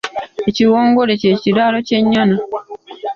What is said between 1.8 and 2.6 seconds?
kye nyana.